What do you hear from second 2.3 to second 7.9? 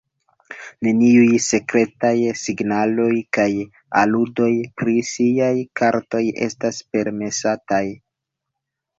signaloj kaj aludoj pri siaj kartoj estas permesataj.